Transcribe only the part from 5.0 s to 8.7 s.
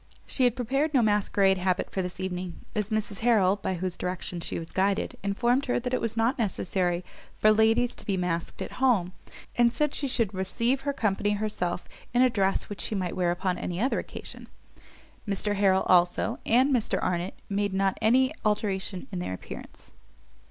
informed her it was not necessary for ladies to be masked